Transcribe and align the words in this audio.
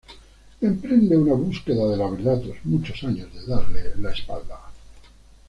Emprende 0.61 1.15
una 1.15 1.33
búsqueda 1.35 1.85
de 1.85 1.95
la 1.95 2.09
verdad 2.09 2.41
tras 2.41 2.65
muchos 2.65 3.03
años 3.03 3.31
de 3.35 3.45
darle 3.45 3.83
la 3.99 4.09
espalda. 4.11 4.59